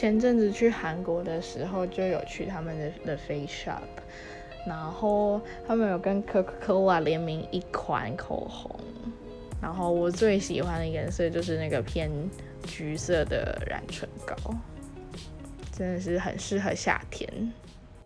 [0.00, 3.82] 前阵子去韩国的时候，就有去他们的的 Face Shop，
[4.66, 5.38] 然后
[5.68, 8.80] 他们有跟可可可瓦联名一款口红，
[9.60, 12.10] 然后我最喜欢的颜色就是那个偏
[12.66, 14.34] 橘色的染唇膏，
[15.70, 17.52] 真的是很适合夏天。